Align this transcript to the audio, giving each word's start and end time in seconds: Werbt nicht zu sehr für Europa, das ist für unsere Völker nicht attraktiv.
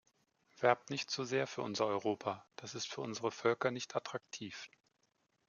Werbt 0.59 0.89
nicht 0.89 1.11
zu 1.11 1.25
sehr 1.25 1.45
für 1.45 1.61
Europa, 1.63 2.43
das 2.55 2.73
ist 2.73 2.87
für 2.87 3.01
unsere 3.01 3.29
Völker 3.29 3.69
nicht 3.69 3.95
attraktiv. 3.95 4.67